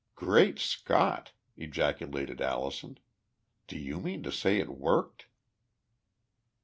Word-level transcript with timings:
"Great 0.15 0.57
Scott!" 0.57 1.31
ejaculated 1.57 2.41
Allison. 2.41 2.97
"Do 3.67 3.77
you 3.77 3.99
mean 3.99 4.23
to 4.23 4.31
say 4.31 4.57
it 4.57 4.67
worked?" 4.69 5.27